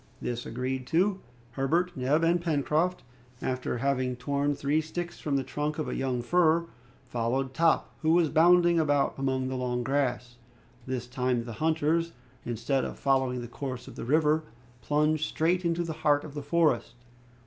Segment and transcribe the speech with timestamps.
[0.19, 1.19] This agreed to,
[1.51, 3.03] Herbert, Neb, and Pencroft,
[3.39, 6.65] after having torn three sticks from the trunk of a young fir,
[7.05, 10.37] followed Top, who was bounding about among the long grass.
[10.87, 12.13] This time, the hunters,
[12.45, 14.45] instead of following the course of the river,
[14.81, 16.95] plunged straight into the heart of the forest.